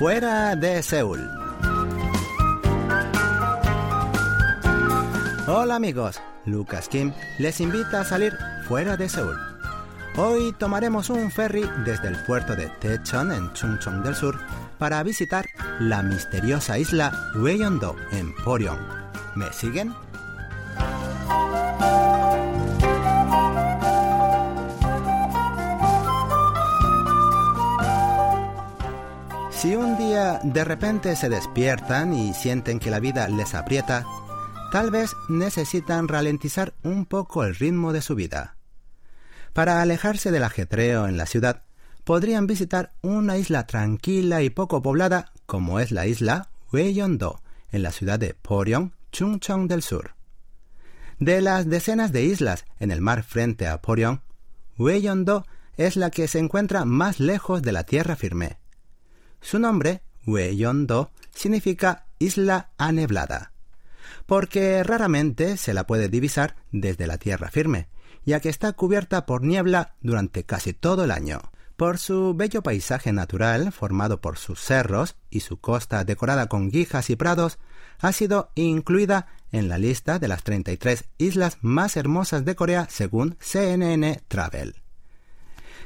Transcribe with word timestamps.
Fuera 0.00 0.56
de 0.56 0.82
Seúl. 0.82 1.30
Hola 5.46 5.74
amigos, 5.74 6.22
Lucas 6.46 6.88
Kim 6.88 7.12
les 7.38 7.60
invita 7.60 8.00
a 8.00 8.04
salir 8.06 8.34
fuera 8.66 8.96
de 8.96 9.10
Seúl. 9.10 9.36
Hoy 10.16 10.54
tomaremos 10.58 11.10
un 11.10 11.30
ferry 11.30 11.68
desde 11.84 12.08
el 12.08 12.16
puerto 12.24 12.56
de 12.56 12.72
Daecheon 12.80 13.30
en 13.30 13.52
Chungcheong 13.52 14.02
del 14.02 14.14
Sur 14.14 14.38
para 14.78 15.02
visitar 15.02 15.44
la 15.80 16.02
misteriosa 16.02 16.78
isla 16.78 17.12
Ueyeon-do 17.34 17.94
en 18.12 18.34
Poryong. 18.36 18.80
¿Me 19.36 19.52
siguen? 19.52 19.92
Si 29.60 29.76
un 29.76 29.98
día 29.98 30.40
de 30.42 30.64
repente 30.64 31.14
se 31.16 31.28
despiertan 31.28 32.14
y 32.14 32.32
sienten 32.32 32.78
que 32.78 32.88
la 32.88 32.98
vida 32.98 33.28
les 33.28 33.54
aprieta, 33.54 34.06
tal 34.72 34.90
vez 34.90 35.14
necesitan 35.28 36.08
ralentizar 36.08 36.72
un 36.82 37.04
poco 37.04 37.44
el 37.44 37.54
ritmo 37.54 37.92
de 37.92 38.00
su 38.00 38.14
vida. 38.14 38.56
Para 39.52 39.82
alejarse 39.82 40.30
del 40.30 40.44
ajetreo 40.44 41.06
en 41.06 41.18
la 41.18 41.26
ciudad, 41.26 41.64
podrían 42.04 42.46
visitar 42.46 42.94
una 43.02 43.36
isla 43.36 43.66
tranquila 43.66 44.40
y 44.40 44.48
poco 44.48 44.80
poblada 44.80 45.30
como 45.44 45.78
es 45.78 45.92
la 45.92 46.06
isla 46.06 46.48
Ueyeon-do, 46.72 47.42
en 47.70 47.82
la 47.82 47.92
ciudad 47.92 48.18
de 48.18 48.32
Poryong, 48.32 48.92
Chungcheong 49.12 49.68
del 49.68 49.82
Sur. 49.82 50.14
De 51.18 51.42
las 51.42 51.68
decenas 51.68 52.12
de 52.12 52.22
islas 52.22 52.64
en 52.78 52.90
el 52.90 53.02
mar 53.02 53.24
frente 53.24 53.66
a 53.66 53.82
Poryong, 53.82 54.22
Ueyeon-do 54.78 55.44
es 55.76 55.96
la 55.96 56.10
que 56.10 56.28
se 56.28 56.38
encuentra 56.38 56.86
más 56.86 57.20
lejos 57.20 57.60
de 57.60 57.72
la 57.72 57.84
tierra 57.84 58.16
firme. 58.16 58.59
Su 59.40 59.58
nombre, 59.58 60.02
Ueyeon-do, 60.26 61.10
significa 61.34 62.06
isla 62.18 62.70
aneblada, 62.78 63.52
porque 64.26 64.82
raramente 64.82 65.56
se 65.56 65.74
la 65.74 65.86
puede 65.86 66.08
divisar 66.08 66.56
desde 66.70 67.06
la 67.06 67.18
tierra 67.18 67.50
firme, 67.50 67.88
ya 68.24 68.40
que 68.40 68.48
está 68.48 68.72
cubierta 68.72 69.26
por 69.26 69.42
niebla 69.42 69.94
durante 70.00 70.44
casi 70.44 70.72
todo 70.72 71.04
el 71.04 71.10
año. 71.10 71.40
Por 71.76 71.96
su 71.96 72.34
bello 72.34 72.62
paisaje 72.62 73.10
natural, 73.10 73.72
formado 73.72 74.20
por 74.20 74.36
sus 74.36 74.60
cerros 74.60 75.16
y 75.30 75.40
su 75.40 75.58
costa 75.58 76.04
decorada 76.04 76.46
con 76.46 76.70
guijas 76.70 77.08
y 77.08 77.16
prados, 77.16 77.58
ha 78.00 78.12
sido 78.12 78.50
incluida 78.54 79.28
en 79.50 79.68
la 79.68 79.78
lista 79.78 80.18
de 80.18 80.28
las 80.28 80.42
33 80.42 81.04
islas 81.16 81.56
más 81.62 81.96
hermosas 81.96 82.44
de 82.44 82.54
Corea 82.54 82.86
según 82.90 83.36
CNN 83.40 84.20
Travel. 84.28 84.76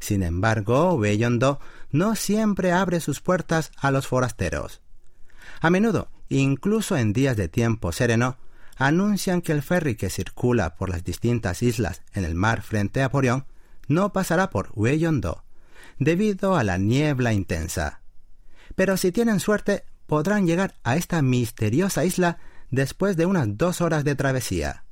Sin 0.00 0.22
embargo, 0.22 0.94
Ueyeon-do 0.94 1.60
no 1.92 2.16
siempre 2.16 2.72
abre 2.72 3.00
sus 3.00 3.20
puertas 3.20 3.70
a 3.76 3.90
los 3.90 4.06
forasteros. 4.06 4.80
A 5.60 5.70
menudo, 5.70 6.08
incluso 6.28 6.96
en 6.96 7.12
días 7.12 7.36
de 7.36 7.48
tiempo 7.48 7.92
sereno, 7.92 8.38
anuncian 8.76 9.42
que 9.42 9.52
el 9.52 9.62
ferry 9.62 9.94
que 9.94 10.08
circula 10.08 10.74
por 10.76 10.88
las 10.88 11.04
distintas 11.04 11.62
islas 11.62 12.02
en 12.14 12.24
el 12.24 12.34
mar 12.34 12.62
frente 12.62 13.02
a 13.02 13.10
Poryong 13.10 13.44
no 13.88 14.12
pasará 14.12 14.48
por 14.48 14.70
Ueyeon-do, 14.74 15.44
debido 15.98 16.56
a 16.56 16.64
la 16.64 16.78
niebla 16.78 17.34
intensa. 17.34 18.00
Pero 18.74 18.96
si 18.96 19.12
tienen 19.12 19.38
suerte, 19.38 19.84
podrán 20.06 20.46
llegar 20.46 20.76
a 20.82 20.96
esta 20.96 21.20
misteriosa 21.20 22.04
isla 22.06 22.38
después 22.70 23.16
de 23.16 23.26
unas 23.26 23.58
dos 23.58 23.82
horas 23.82 24.02
de 24.04 24.14
travesía. 24.14 24.84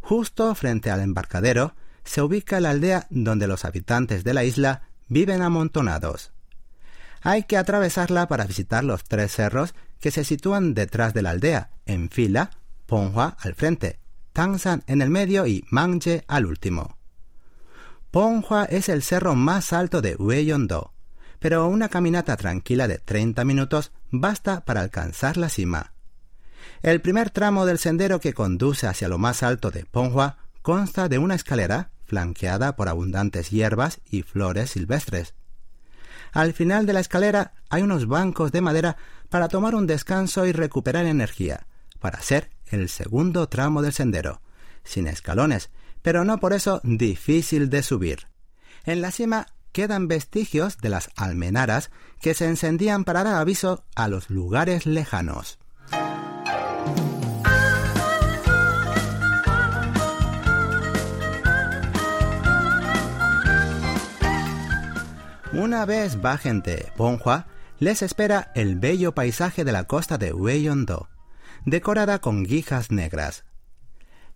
Justo 0.00 0.54
frente 0.54 0.90
al 0.90 1.00
embarcadero 1.00 1.74
se 2.04 2.22
ubica 2.22 2.60
la 2.60 2.70
aldea 2.70 3.06
donde 3.10 3.46
los 3.46 3.64
habitantes 3.64 4.24
de 4.24 4.34
la 4.34 4.44
isla 4.44 4.82
viven 5.08 5.42
amontonados. 5.42 6.32
Hay 7.22 7.44
que 7.44 7.56
atravesarla 7.56 8.28
para 8.28 8.44
visitar 8.44 8.84
los 8.84 9.04
tres 9.04 9.32
cerros 9.32 9.74
que 10.00 10.10
se 10.10 10.24
sitúan 10.24 10.74
detrás 10.74 11.14
de 11.14 11.22
la 11.22 11.30
aldea, 11.30 11.70
en 11.86 12.10
fila, 12.10 12.50
Ponghua 12.86 13.36
al 13.40 13.54
frente, 13.54 13.98
Tangsan 14.34 14.82
en 14.86 15.00
el 15.00 15.08
medio 15.08 15.46
y 15.46 15.64
Mangje 15.70 16.24
al 16.28 16.44
último. 16.44 16.98
Ponghua 18.10 18.64
es 18.64 18.88
el 18.88 19.02
cerro 19.02 19.34
más 19.34 19.72
alto 19.72 20.02
de 20.02 20.16
Ueyeon-do, 20.16 20.92
pero 21.38 21.66
una 21.66 21.88
caminata 21.88 22.36
tranquila 22.36 22.86
de 22.88 22.98
30 22.98 23.44
minutos 23.44 23.92
basta 24.10 24.64
para 24.64 24.82
alcanzar 24.82 25.36
la 25.36 25.48
cima. 25.48 25.94
El 26.82 27.00
primer 27.00 27.30
tramo 27.30 27.64
del 27.64 27.78
sendero 27.78 28.20
que 28.20 28.34
conduce 28.34 28.86
hacia 28.86 29.08
lo 29.08 29.18
más 29.18 29.42
alto 29.42 29.70
de 29.70 29.84
Ponghua 29.84 30.36
consta 30.62 31.08
de 31.08 31.18
una 31.18 31.34
escalera 31.34 31.90
flanqueada 32.04 32.76
por 32.76 32.88
abundantes 32.88 33.50
hierbas 33.50 34.00
y 34.10 34.22
flores 34.22 34.70
silvestres. 34.70 35.34
Al 36.32 36.52
final 36.52 36.86
de 36.86 36.92
la 36.92 37.00
escalera 37.00 37.52
hay 37.70 37.82
unos 37.82 38.06
bancos 38.06 38.52
de 38.52 38.60
madera 38.60 38.96
para 39.28 39.48
tomar 39.48 39.74
un 39.74 39.86
descanso 39.86 40.46
y 40.46 40.52
recuperar 40.52 41.06
energía, 41.06 41.66
para 42.00 42.18
hacer 42.18 42.50
el 42.66 42.88
segundo 42.88 43.48
tramo 43.48 43.82
del 43.82 43.92
sendero, 43.92 44.40
sin 44.82 45.06
escalones, 45.06 45.70
pero 46.02 46.24
no 46.24 46.38
por 46.38 46.52
eso 46.52 46.80
difícil 46.84 47.70
de 47.70 47.82
subir. 47.82 48.26
En 48.84 49.00
la 49.00 49.10
cima 49.10 49.46
quedan 49.72 50.08
vestigios 50.08 50.78
de 50.78 50.88
las 50.88 51.10
almenaras 51.16 51.90
que 52.20 52.34
se 52.34 52.46
encendían 52.46 53.04
para 53.04 53.24
dar 53.24 53.36
aviso 53.36 53.84
a 53.94 54.08
los 54.08 54.30
lugares 54.30 54.86
lejanos. 54.86 55.58
Una 65.74 65.86
vez 65.86 66.22
bajen 66.22 66.62
de 66.62 66.92
Ponghua, 66.96 67.48
les 67.80 68.02
espera 68.02 68.52
el 68.54 68.76
bello 68.76 69.12
paisaje 69.12 69.64
de 69.64 69.72
la 69.72 69.82
costa 69.88 70.18
de 70.18 70.32
Ueyeon-do, 70.32 71.08
decorada 71.64 72.20
con 72.20 72.44
guijas 72.44 72.92
negras. 72.92 73.44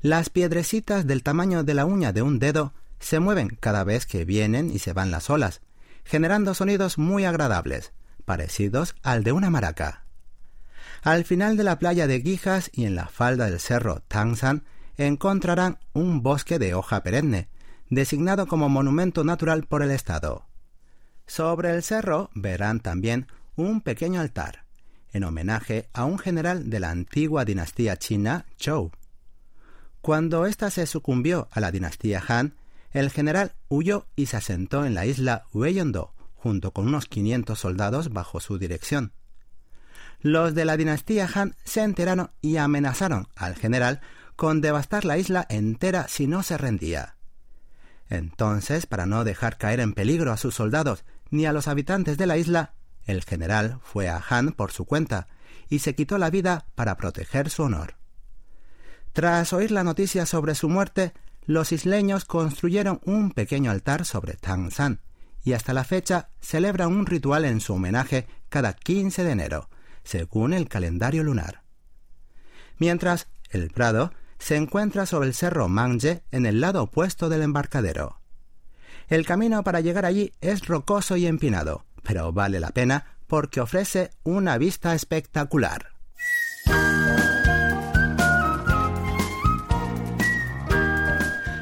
Las 0.00 0.30
piedrecitas 0.30 1.06
del 1.06 1.22
tamaño 1.22 1.62
de 1.62 1.74
la 1.74 1.86
uña 1.86 2.12
de 2.12 2.22
un 2.22 2.40
dedo 2.40 2.74
se 2.98 3.20
mueven 3.20 3.56
cada 3.60 3.84
vez 3.84 4.04
que 4.04 4.24
vienen 4.24 4.68
y 4.68 4.80
se 4.80 4.92
van 4.92 5.12
las 5.12 5.30
olas, 5.30 5.60
generando 6.04 6.54
sonidos 6.54 6.98
muy 6.98 7.24
agradables, 7.24 7.92
parecidos 8.24 8.96
al 9.04 9.22
de 9.22 9.30
una 9.30 9.48
maraca. 9.48 10.06
Al 11.04 11.24
final 11.24 11.56
de 11.56 11.62
la 11.62 11.78
playa 11.78 12.08
de 12.08 12.18
Guijas 12.18 12.68
y 12.72 12.84
en 12.84 12.96
la 12.96 13.06
falda 13.06 13.48
del 13.48 13.60
cerro 13.60 14.02
Tangsan 14.08 14.64
encontrarán 14.96 15.78
un 15.92 16.20
bosque 16.20 16.58
de 16.58 16.74
hoja 16.74 17.04
perenne, 17.04 17.48
designado 17.90 18.48
como 18.48 18.68
monumento 18.68 19.22
natural 19.22 19.66
por 19.68 19.84
el 19.84 19.92
Estado. 19.92 20.47
Sobre 21.28 21.74
el 21.74 21.82
cerro 21.82 22.30
verán 22.34 22.80
también 22.80 23.28
un 23.54 23.82
pequeño 23.82 24.20
altar, 24.20 24.64
en 25.12 25.24
homenaje 25.24 25.88
a 25.92 26.06
un 26.06 26.18
general 26.18 26.70
de 26.70 26.80
la 26.80 26.90
antigua 26.90 27.44
dinastía 27.44 27.98
china 27.98 28.46
Zhou. 28.58 28.90
Cuando 30.00 30.46
ésta 30.46 30.70
se 30.70 30.86
sucumbió 30.86 31.48
a 31.52 31.60
la 31.60 31.70
dinastía 31.70 32.22
Han, 32.26 32.54
el 32.92 33.10
general 33.10 33.52
huyó 33.68 34.06
y 34.16 34.26
se 34.26 34.38
asentó 34.38 34.86
en 34.86 34.94
la 34.94 35.04
isla 35.04 35.44
Ueyeon-do, 35.52 36.14
junto 36.34 36.72
con 36.72 36.88
unos 36.88 37.04
500 37.04 37.58
soldados 37.58 38.10
bajo 38.10 38.40
su 38.40 38.58
dirección. 38.58 39.12
Los 40.22 40.54
de 40.54 40.64
la 40.64 40.78
dinastía 40.78 41.28
Han 41.34 41.54
se 41.62 41.82
enteraron 41.82 42.30
y 42.40 42.56
amenazaron 42.56 43.28
al 43.36 43.54
general 43.54 44.00
con 44.34 44.62
devastar 44.62 45.04
la 45.04 45.18
isla 45.18 45.46
entera 45.50 46.08
si 46.08 46.26
no 46.26 46.42
se 46.42 46.56
rendía. 46.56 47.16
Entonces, 48.08 48.86
para 48.86 49.04
no 49.04 49.24
dejar 49.24 49.58
caer 49.58 49.80
en 49.80 49.92
peligro 49.92 50.32
a 50.32 50.38
sus 50.38 50.54
soldados 50.54 51.04
ni 51.30 51.46
a 51.46 51.52
los 51.52 51.68
habitantes 51.68 52.18
de 52.18 52.26
la 52.26 52.36
isla, 52.36 52.74
el 53.04 53.24
general 53.24 53.80
fue 53.82 54.08
a 54.08 54.22
Han 54.28 54.52
por 54.52 54.72
su 54.72 54.84
cuenta 54.84 55.28
y 55.68 55.80
se 55.80 55.94
quitó 55.94 56.18
la 56.18 56.30
vida 56.30 56.66
para 56.74 56.96
proteger 56.96 57.50
su 57.50 57.62
honor. 57.62 57.96
Tras 59.12 59.52
oír 59.52 59.70
la 59.70 59.84
noticia 59.84 60.26
sobre 60.26 60.54
su 60.54 60.68
muerte, 60.68 61.12
los 61.44 61.72
isleños 61.72 62.24
construyeron 62.24 63.00
un 63.04 63.30
pequeño 63.32 63.70
altar 63.70 64.04
sobre 64.04 64.34
Tangsan 64.34 65.00
y 65.42 65.54
hasta 65.54 65.72
la 65.72 65.84
fecha 65.84 66.28
celebran 66.40 66.92
un 66.92 67.06
ritual 67.06 67.44
en 67.44 67.60
su 67.60 67.74
homenaje 67.74 68.26
cada 68.48 68.74
15 68.74 69.24
de 69.24 69.30
enero, 69.30 69.70
según 70.04 70.52
el 70.52 70.68
calendario 70.68 71.24
lunar. 71.24 71.62
Mientras, 72.78 73.28
el 73.50 73.70
Prado 73.70 74.12
se 74.38 74.56
encuentra 74.56 75.06
sobre 75.06 75.28
el 75.28 75.34
cerro 75.34 75.68
Mangje 75.68 76.22
en 76.30 76.46
el 76.46 76.60
lado 76.60 76.82
opuesto 76.82 77.28
del 77.28 77.42
embarcadero. 77.42 78.17
El 79.08 79.24
camino 79.24 79.64
para 79.64 79.80
llegar 79.80 80.04
allí 80.04 80.32
es 80.40 80.66
rocoso 80.66 81.16
y 81.16 81.26
empinado, 81.26 81.84
pero 82.02 82.32
vale 82.32 82.60
la 82.60 82.70
pena 82.70 83.16
porque 83.26 83.60
ofrece 83.60 84.10
una 84.22 84.58
vista 84.58 84.94
espectacular. 84.94 85.88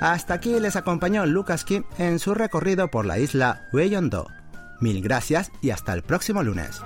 Hasta 0.00 0.34
aquí 0.34 0.58
les 0.58 0.74
acompañó 0.74 1.26
Lucas 1.26 1.64
Kim 1.64 1.84
en 1.96 2.18
su 2.18 2.34
recorrido 2.34 2.88
por 2.88 3.06
la 3.06 3.18
isla 3.18 3.68
Ueyeon-do. 3.72 4.26
Mil 4.80 5.00
gracias 5.00 5.52
y 5.62 5.70
hasta 5.70 5.92
el 5.94 6.02
próximo 6.02 6.42
lunes. 6.42 6.80